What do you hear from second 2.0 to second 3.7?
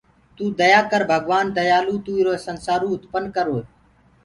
تو ايرو سنسآرو اُتپن ڪروئي